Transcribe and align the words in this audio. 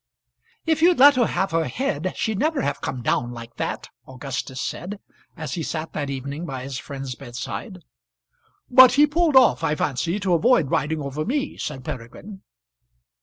"If 0.65 0.81
you'd 0.81 0.97
let 0.97 1.15
her 1.15 1.27
have 1.27 1.51
her 1.51 1.65
head 1.65 2.13
she'd 2.17 2.39
never 2.39 2.61
have 2.63 2.81
come 2.81 3.03
down 3.03 3.33
like 3.33 3.57
that," 3.57 3.87
Augustus 4.07 4.59
said, 4.59 4.99
as 5.37 5.53
he 5.53 5.61
sat 5.61 5.93
that 5.93 6.09
evening 6.09 6.43
by 6.43 6.63
his 6.63 6.79
friend's 6.79 7.13
bedside. 7.13 7.77
"But 8.67 8.93
he 8.93 9.05
pulled 9.05 9.35
off, 9.35 9.63
I 9.63 9.75
fancy, 9.75 10.19
to 10.21 10.33
avoid 10.33 10.71
riding 10.71 11.01
over 11.03 11.23
me," 11.23 11.55
said 11.55 11.85
Peregrine. 11.85 12.41